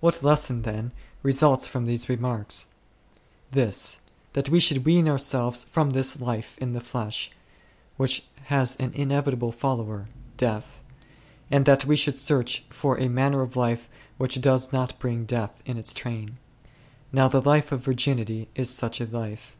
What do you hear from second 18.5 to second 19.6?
is such a life.